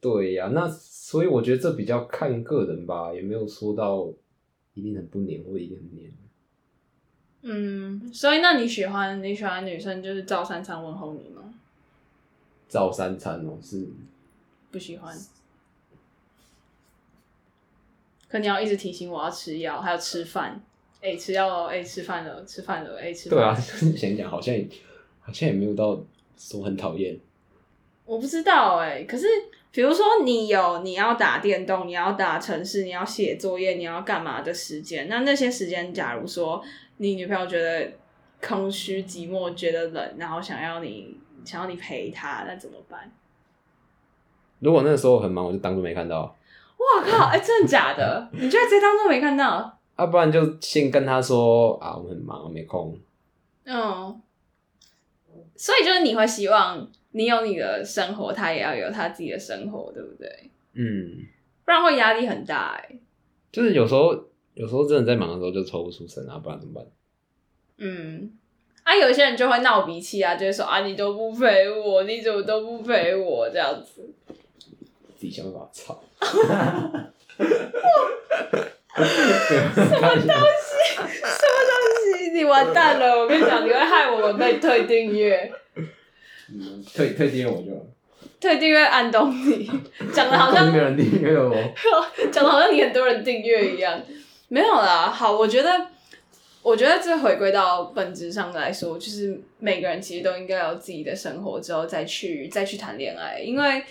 [0.00, 4.08] 对呀、啊，那所以我觉得这比较看个人吧，也没有说到
[4.74, 6.12] 一定很不黏或一定很黏。
[7.42, 11.54] 嗯，所以那你喜欢你喜欢女生就是照三餐问候你吗？
[12.68, 13.88] 照三餐哦，是
[14.70, 15.16] 不喜欢。
[18.28, 20.60] 可你要一直提醒我要吃药，还要吃饭。
[21.00, 23.38] 哎、欸，吃药了，哎、欸，吃饭了，吃饭了，哎、欸，吃饭。
[23.38, 23.54] 对啊，
[23.96, 24.54] 想讲好像
[25.20, 25.98] 好像也没有到
[26.36, 27.18] 说很讨厌。
[28.04, 29.26] 我不知道哎、欸，可是
[29.70, 35.08] 比如说你有你要打电动，你要打城市，你要写作业，你要干嘛的时间？
[35.08, 36.62] 那那些时间，假如说
[36.96, 37.92] 你女朋友觉得
[38.42, 43.12] 空虚、寂寞，觉得冷，然后想要你想要你陪她，那怎么办？
[44.58, 46.34] 如果那个时候很忙，我就当做没看到。
[46.78, 47.26] 哇靠！
[47.26, 48.28] 哎、欸，真的假的？
[48.34, 49.77] 你就直接当做没看到？
[49.98, 52.96] 啊，不然就先跟他说啊，我很忙，我没空。
[53.64, 54.22] 嗯，
[55.56, 60.50] 所以就是你会希望你有你的生活，他也要有他自己的生活，对不对？
[60.74, 61.26] 嗯，
[61.64, 63.00] 不然会压力很大哎、欸。
[63.50, 64.14] 就是有时候，
[64.54, 66.86] 有时候真的在忙的时候就抽不出身啊，不然怎么办？
[67.78, 68.30] 嗯，
[68.84, 74.08] 啊，有些人就会闹脾气啊，就会说啊，你都不陪我，你怎么都不陪我这样子。
[75.16, 76.00] 自己想办法操。
[79.04, 80.94] 什么东西？
[80.94, 81.72] 什么东
[82.18, 82.30] 西？
[82.32, 83.18] 你完蛋了！
[83.18, 85.50] 我跟你讲，你会害我们被退订阅。
[86.94, 87.86] 退退订阅我就。
[88.40, 89.68] 退订阅安东尼，
[90.12, 91.54] 讲的好像没有人订阅我。
[92.30, 94.00] 讲的好像你很多人订阅一样。
[94.48, 95.88] 没有啦，好，我觉得，
[96.62, 103.82] 我觉得这回归到本质上来说，就是每个人其实都应该有自己的生活之后再去再去谈恋爱，因为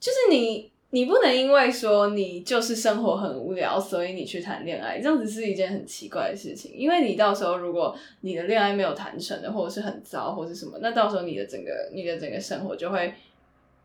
[0.00, 0.71] 就是你。
[0.94, 6.70] 你不能因为说你就是生活很无聊，所以你去谈恋爱，这样子是一件很奇怪的事情。
[6.74, 13.14] 因为你到时候如果你的恋爱没有谈成的，或者是很糟，或者是什么，那到时候你的整个你的整个生活就会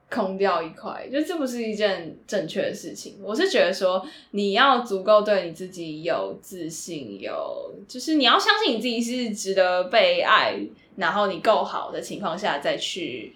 [0.09, 3.15] 空掉一块，就这不是一件正确的事情。
[3.23, 10.59] 我是觉得说你要足够对你自己有自信，有就是你要相信你自己是值得被爱，
[10.97, 13.33] 然后你够好的情况下再去。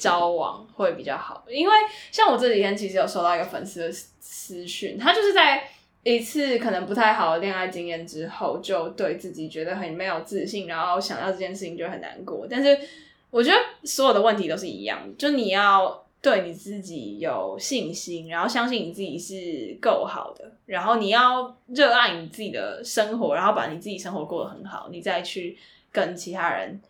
[0.00, 1.72] 交往会比较好，因为
[2.10, 5.62] 像我这几天其实有收到一个粉丝的私讯，他就是在
[6.02, 12.46] 一次可能不太好的恋爱经验之后，就对自己觉得很没有自信，然后想到这件事情就很难过。
[12.48, 12.78] 但是
[13.30, 25.58] 我觉得所有的问题都是一样，就你要对你自己有信心，然后相信你自己是够好的，然后你要热爱你自己的生活，然后把你自己生活过得很好，你再去
[25.92, 26.80] 跟其他人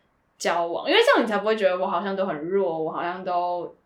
[0.41, 3.77] 交往，因为这样你才不会觉得我好像都很弱，我好像都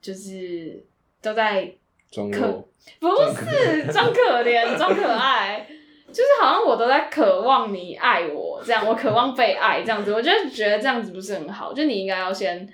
[0.00, 0.82] 就是
[1.20, 1.70] 都在
[2.10, 2.64] 装可，
[3.00, 5.66] 不是装可怜、 装可爱，
[6.08, 12.66] 就是好像我都在渴望你爱我，这样我渴望被爱，这样子，我就觉得这样子不是很好，就你应该要先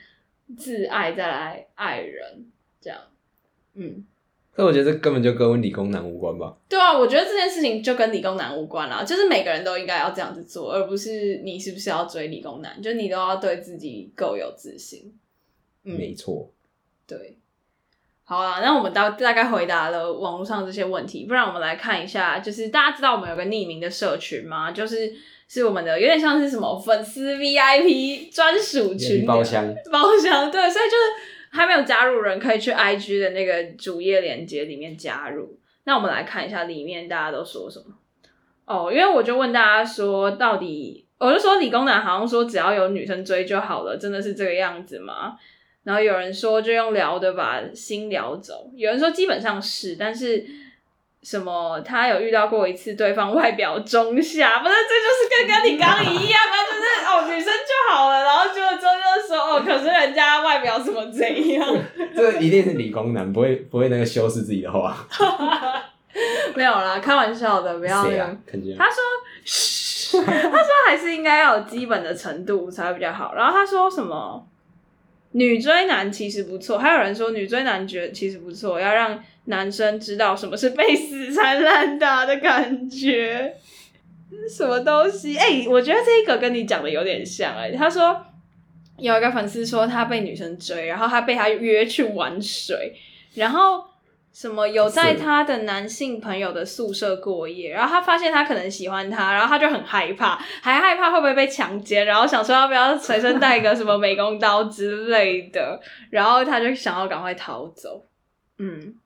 [0.56, 2.46] 自爱，再来爱人，
[2.80, 2.98] 这样，
[3.74, 4.04] 嗯。
[4.58, 6.56] 那我觉得这根本就跟理工男无关吧？
[6.66, 15.12] 对啊，我觉得这件事情就跟理工男无关啦，就是每个人都应该要这样子做，而不是你是不是要追理工男，就你都要对自己够有自信。
[15.84, 16.50] 嗯、没错。
[17.06, 17.38] 对。
[18.24, 24.72] 好啊，那我们大大概回答了网络上这些问题，不然我们来看一下，就是大家知道我们有个匿名的社群吗？
[24.72, 25.12] 就是
[25.46, 31.35] 是我们的有点像是什么粉丝 VIP 专属群包厢， 包厢，对，所以就是。
[31.56, 35.58] 还没有加入人可以去 IG 的那个主页链接里面加入。
[35.84, 37.86] 那我们来看一下里面大家都说什么
[38.66, 38.92] 哦。
[38.92, 45.36] 因为我就问大家说，到底我就说理工男好像说只要有女生追就好了，真的是这个样子吗？
[45.82, 50.44] 然后有人说就用聊的把心聊走，有人说基本上是，但是。
[51.26, 51.80] 什么？
[51.80, 54.74] 他有遇到过一次，对方外表中下，不是？
[54.88, 61.20] 这就是跟跟你刚一样啊，就是哦，女生就好了，然后就就就说哦，可是人家外表怎么怎
[61.52, 61.68] 样？
[62.14, 64.96] 这一定是理工男，不会不会那个修饰自己的话。
[66.54, 68.22] 没有啦，开玩笑的，不要那个。
[68.22, 68.36] 啊、
[68.78, 73.34] 他说，他说还是应该要有基本的程度才会比较好。
[73.34, 74.46] 然后他说什么？
[75.36, 79.22] 女追男其实不错，还有人说女追男觉得其实不错，要让。
[79.48, 83.54] 男生知道什么是被死缠烂打的感觉，
[84.52, 85.36] 什么东西？
[85.36, 88.26] 哎、我觉得这个跟你讲的有点像哎、他说
[88.98, 92.92] 有一个粉丝说他被女生追，然后他被他约去玩水，
[93.34, 93.84] 然后
[94.36, 108.06] 什么有在他的男性朋友的宿舍过夜，然后他发现他可能喜欢他，然后他就很害怕，还害怕会不会被强奸，然后想说要不要随身带个什么美工刀之类的，然后他就想要赶快逃走，
[108.58, 108.96] 嗯。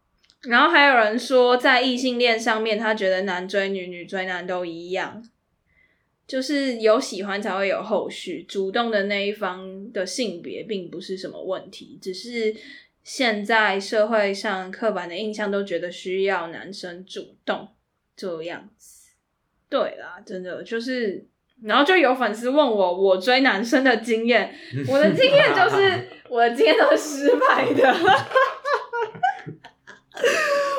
[0.42, 5.22] 然后还有人说，在异性恋上面，他觉得男追女、女追男都一样，
[6.26, 12.52] 就是有喜欢才会有后续，主动的那一方的性别并不是什么问题，只是
[13.02, 17.68] 现在社会上刻板的印象都觉得需要男生主动
[18.16, 19.10] 这样子。
[19.68, 21.26] 对啦，真的就是，
[21.62, 24.54] 然后就有粉丝问我，我追男生的经验，
[24.88, 27.88] 我的经验就是 我的经验都是失败的。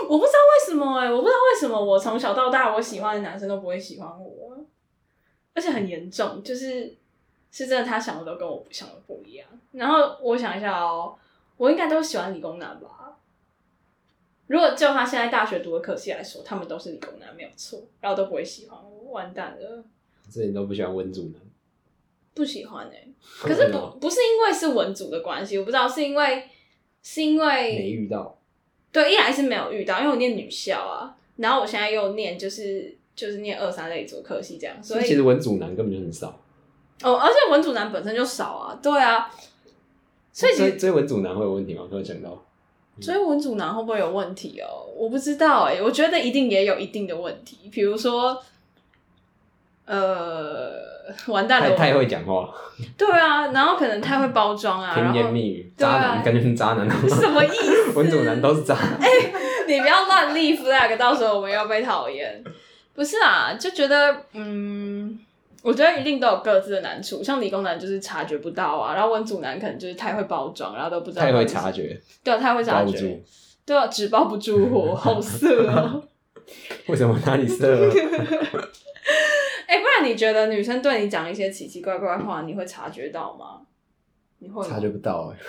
[0.10, 4.42] 我不知道为什么哎、欸，我不知道为什么我从小到大我喜欢的男生都不会喜欢我。
[5.54, 6.96] 而且很严重，就是
[7.52, 9.46] 是真的，他想的都跟我想的不一样。
[9.74, 11.14] 然后我想一下哦，
[11.62, 13.20] 我应该都喜欢理工男吧？
[14.48, 19.84] 如果就他现在大学读的科系来说，他们都是理工男没有错，然后都不会喜欢我，完蛋了。
[20.28, 21.36] 所以你都不喜欢文组男？
[22.34, 23.14] 不喜欢哎、欸，
[23.48, 26.50] 可是不不是因为是文组的关系，我不知道是因为
[27.04, 28.40] 是因为没遇到。
[28.92, 32.98] 对，一来是没有遇到，因为我念女校啊，然后我现在又念就是。
[33.14, 36.30] 就是念二三类组科系这样，所以其实文组男根本就很少。
[37.04, 39.30] 哦，而且文组男本身就少啊，对啊。
[40.32, 41.84] 所以追追文组男会有问题吗？
[41.90, 42.42] 突然想到，
[43.02, 44.86] 追文组男会不会有问题哦？
[44.96, 48.42] 我不知道哎、欸，我觉得一定也有一定的问题，比如说，
[49.86, 50.72] 呃，
[51.28, 52.50] 完蛋了，太太会讲话。
[52.98, 57.92] 对啊，然后可能太会包装啊， 甜言蜜语，渣男感觉是渣男，什么意思？
[57.96, 58.98] 文组男都是渣男。
[59.02, 59.34] 哎、欸，
[59.68, 62.44] 你不要乱立 flag，到时候我们要被讨厌。
[62.94, 65.20] 不是啊，就觉得嗯，
[65.64, 67.24] 我觉得一定都有各自的难处。
[67.24, 71.22] 像理工男就是察觉不到啊，然后文组男可能就是太会包装，然后都不知道。
[71.22, 72.00] 太会察觉。
[72.24, 73.22] 对啊，太会察觉。
[73.66, 76.04] 对啊，纸包不住火，好色哦。
[76.88, 77.68] 为什么哪里色？
[79.68, 83.62] 哎、欸，不然你觉得女生对你讲一些奇奇怪怪的话，你会察觉到吗？
[84.40, 84.68] 你会？
[84.68, 85.44] 察觉不到哎、欸。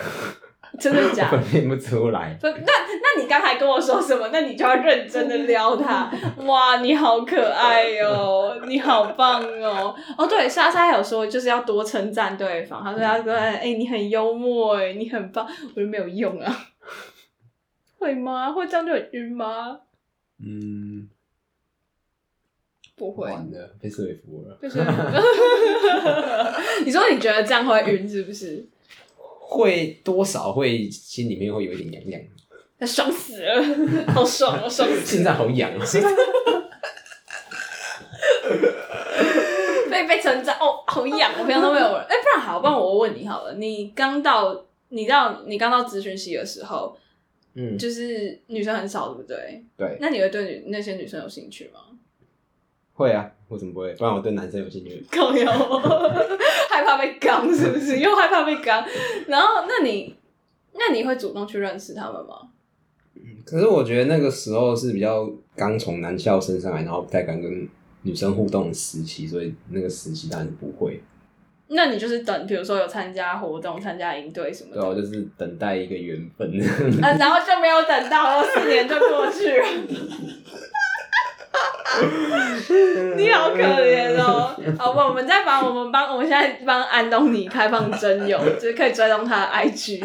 [0.79, 1.39] 真的假的？
[1.39, 2.35] 分辨不出来。
[2.41, 4.29] 那那你刚才跟我说什么？
[4.33, 6.11] 那你就要认真的撩他。
[6.45, 10.23] 哇，你好可爱哟、喔，你好棒哦、喔。
[10.23, 12.83] 哦，对，莎莎有说就是要多称赞对方。
[12.83, 15.47] 他说他说哎、欸，你很幽默哎，你很棒。
[15.75, 16.51] 我就没有用啊。
[17.99, 18.51] 会吗？
[18.51, 19.79] 会这样就很晕吗？
[20.43, 21.07] 嗯，
[22.95, 23.29] 不会。
[23.31, 24.57] 完了，被说服了。
[24.59, 26.53] 被说服了。
[26.83, 28.67] 你说你觉得这样会晕是不是？
[29.57, 32.21] 会多少会心里面会有一点痒痒，
[32.79, 33.63] 他爽死了，
[34.13, 35.15] 好爽哦， 爽死！
[35.15, 35.85] 现在好痒啊，
[39.89, 41.31] 被被称赞哦，好痒！
[41.39, 46.97] 我平常都没有人，哎、欸，不然好，不然我问你好了，你刚到，你到你刚到咨询系的时候，
[47.55, 49.63] 嗯，就是女生很少，对不对？
[49.77, 51.79] 对，那你会对女那些女生有兴趣吗？
[52.93, 53.93] 会啊，为什么不会？
[53.95, 55.03] 不然我对男生有兴趣。
[56.69, 57.97] 害怕被刚是不是？
[58.01, 58.83] 又害怕被刚，
[59.27, 60.15] 然后那你
[60.73, 62.35] 那你会主动去认识他们吗？
[63.45, 67.67] 可是我觉得那个时候是比较刚从男校升上来，然后不太敢跟
[68.03, 71.01] 女生互动的时期，所以那个时期当然是不会。
[71.67, 76.47] 那你就是等，比如说有参加活动、参加营队什么的，对，我就是等待一个缘分。
[77.01, 79.65] 啊，然后就没有等到，然后四年就过去了。
[83.17, 84.55] 你好可怜哦！
[84.77, 90.03] 好吧，我们再帮我们帮我们现在帮安东尼开放真友， 就是可以追踪他的 IG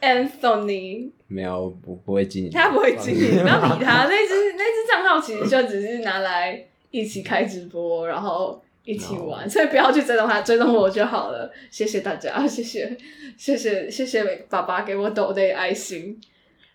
[0.00, 1.10] Anthony。
[1.28, 4.04] 没有，不不会经营，他不会经营，不要理他。
[4.04, 11.50] 那只那只账号其实就只是拿来一起开直播，然后一起玩，所以不要去追踪他，追踪我就好了。
[11.70, 12.96] 谢谢大家，谢谢
[13.38, 16.20] 谢谢谢谢爸爸给我抖的爱心。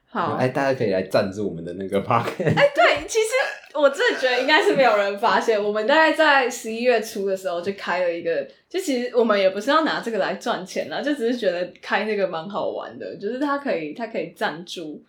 [0.10, 2.56] 好，哎，大家可以来赞助我们的那个 Podcast。
[2.56, 3.28] 哎，对，其实
[3.74, 15.04] 我真的觉得应该是没有人发现，我们大概在十一月初的时候就开了一个，就其实我们也不是要拿这个来赚钱啦，就只是觉得开那个蛮好玩的，就是他可以他可以赞助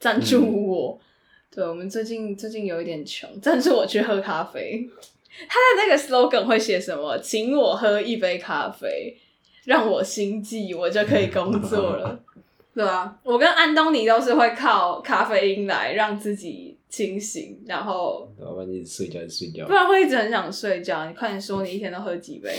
[0.00, 0.98] 赞助我。
[1.00, 1.04] 嗯、
[1.54, 4.86] 对，我们最近最近有一点穷，赞助我去喝咖啡。
[5.48, 7.16] 他的那个 slogan 会写什么？
[7.18, 9.16] 请我喝一杯咖啡，
[9.64, 12.18] 让我心悸，我就可以工作了。
[12.74, 21.06] 对啊，我跟安东尼都是会靠咖啡因来让自己清醒，然后要不然一直睡觉就睡觉，不然会一直很想睡觉。
[21.06, 22.50] 你快点说，你一天都喝几杯？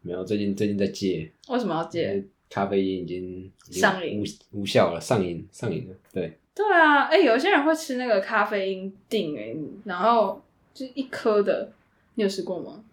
[0.00, 1.30] 没有，最近最近在戒。
[1.48, 2.24] 为什么要戒？
[2.50, 5.94] 咖啡因已经上瘾无无效了，上瘾上瘾了。
[6.12, 10.42] 对对啊，哎、欸，有些人会吃那个咖啡因锭，哎，然后
[10.74, 11.72] 就一颗的，
[12.16, 12.84] 你有试过吗？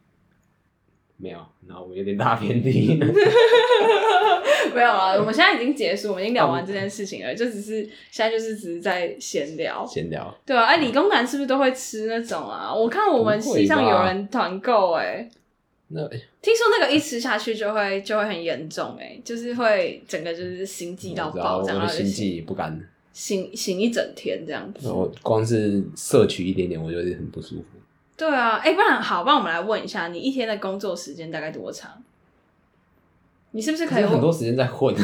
[1.21, 2.97] 没有，然后我有点大偏题。
[4.73, 9.85] 没有了，我们现在已经结束，我们已经聊完这件事情了，就只是现在就是只是在闲聊。
[9.85, 10.33] 闲聊。
[10.45, 12.73] 对啊，哎、欸，理工男是不是都会吃那种啊？
[12.73, 15.27] 我看我们系上有人团购，哎，
[15.87, 22.79] 那听说那个一吃下去就会就会很严重，哎，就是会整个就是心悸到爆，这样，心悸不甘，
[23.11, 24.89] 醒醒一整天这样子。
[24.89, 27.78] 我光是摄取一点点，我就很不舒服。
[28.19, 31.89] 对啊，哎、欸，不然好，帮我们来问一下，你一天的工作时间大概多长？
[33.51, 34.93] 你是不是可以很多时间在混？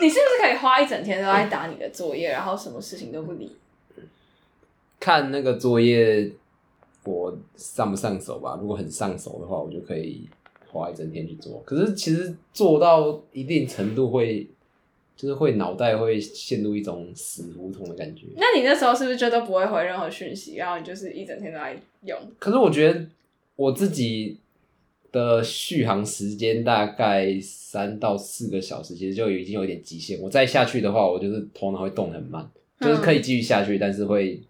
[0.00, 3.56] 你是不是可以花一整天都在打你的作业，然后什么事情都不理？
[4.98, 6.32] 看那个作业
[7.04, 8.58] 我上不上手吧。
[8.60, 10.28] 如果很上手的话，我就可以
[10.72, 11.62] 花一整天去做。
[11.64, 14.46] 可是其实做到一定程度会，
[15.16, 18.26] 就是会脑袋会陷入一种死胡同的感觉。
[18.36, 22.18] 那你那时候是不是就都不会回任何讯息，然后你就是一整天都在用？
[22.38, 23.06] 可是我觉得
[23.56, 24.38] 我自己。
[25.14, 30.20] 的续航时间大概三到四个小时，其实就已经有点极限。
[30.20, 32.50] 我再下去的话，我就是头脑会动很慢，
[32.80, 34.40] 嗯、就是可以继续下去，但是会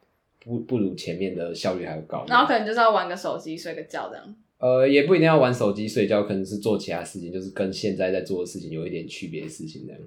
[0.43, 2.25] 不不如前面的效率还要高。
[2.27, 4.35] 然后可能就是要玩个手机、睡个觉这样。
[4.57, 10.01] 呃，也不一定要玩手机睡觉，可能是做其他事情，就是跟现在在做的事情有一点区别的事情这样。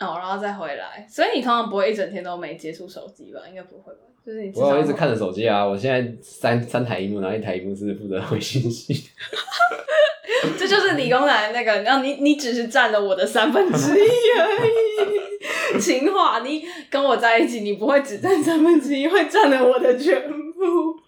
[0.00, 3.40] 哦，然后再回来，所以你通常不会一整天都没接触手机吧？
[3.48, 4.00] 应该不会吧？
[4.24, 5.64] 就是你我一直看着手机啊。
[5.66, 8.94] 我现在三三台荧幕，然后一台荧幕是负责回信息。
[10.58, 15.78] 这就是理工男那个，然后你你只是占了我的三分之一而已。
[15.80, 20.98] 情话，你跟我在一起，你不会只占三分之一，会占了我的全部。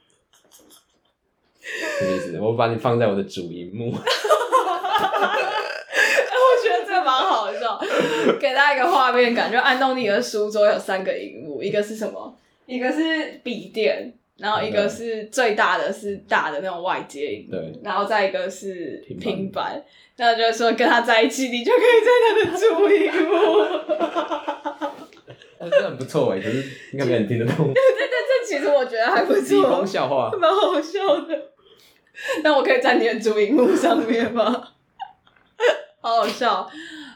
[1.99, 2.39] 什么意思？
[2.41, 3.93] 我把你放在我的主荧幕。
[8.41, 12.37] 给大家一个画面感，就安东尼的书桌有三个荧幕，一个是什么？
[12.67, 14.13] 一个是笔电。
[14.37, 19.81] 然后一个是最大的是大的那种外接萤幕，对，然后再一个是平板，
[20.17, 23.65] 那就是说跟他在一起，你就可以在他 的主荧幕。
[25.57, 27.73] 但是很不错哎，可是应该没人听得懂。
[27.73, 28.19] 对对对，
[28.49, 29.41] 这其实我觉得还不错。
[29.41, 31.53] 地方笑话，蛮好笑的。
[32.43, 34.71] 那我可以在你的主荧幕上面吗？
[36.05, 36.69] 好好笑。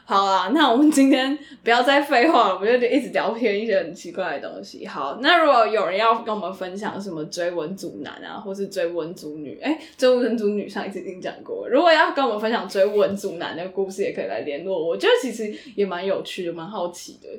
[0.03, 4.83] 好啦，那我们今天不要再废话了，我们就一直聊天一些很奇怪的东西。
[4.87, 11.69] 好，那如果有人要跟我们分享什么追文组男啊，或是追文组女，哎、追文组女上一次已经讲过。
[11.69, 14.87] 如果要跟我们分享追文组男的故事，也可以来联络我。
[14.87, 17.29] 我觉得其实也蛮有趣的，蛮好奇的，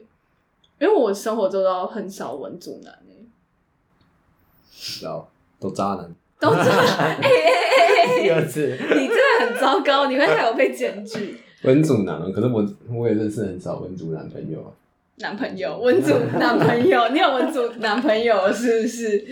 [0.78, 3.26] 因为我生活中都很少文组男诶、欸。
[4.70, 5.28] 知道，
[5.58, 7.16] 都渣男，都渣男。
[7.20, 11.36] 哎哎哎哎，第二次，你真的很糟糕，你会害我被检举。
[11.62, 14.72] 文组男，可是我我也认识很少文组男朋友。
[15.16, 19.22] 男朋友，文组男朋友，你有文组男朋友是不是？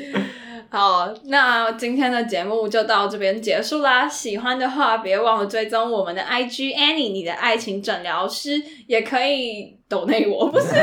[0.71, 4.07] 好，那今天的节目就到这边结束啦。
[4.09, 10.75] 喜欢的话，别忘了追踪我们的 IG Annie，你的爱情诊疗师，也可以抖内我， 不是，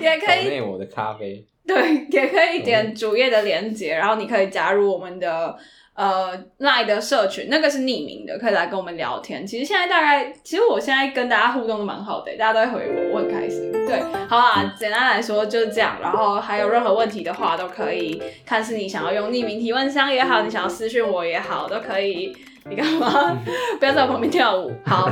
[0.00, 5.56] 也可以抖内我的咖啡，对，也可以点主页的链接，然后你可以加入我们的。
[6.00, 9.46] 呃，LINE 的社群那个是匿名的，可以来跟我们聊天。
[9.46, 13.70] 其实现在大概，其实我现在跟大家互动都蛮好的，大家都会回我，我很开心。
[13.86, 15.98] 对，好啦，简单来说就是这样。
[16.00, 22.34] 然后还有任何问题的话，都可以看是你想要用匿名提问箱也好，你想要私讯我也好，都可以。
[22.64, 23.36] 你干嘛？
[23.78, 24.72] 不要在我旁边跳舞。
[24.86, 25.10] 好，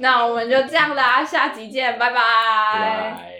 [0.00, 3.35] 那我们就这样啦，下集见，拜拜。